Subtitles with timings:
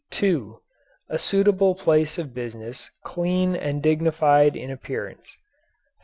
[0.09, 0.59] (2)
[1.09, 5.37] A suitable place of business clean and dignified in appearance.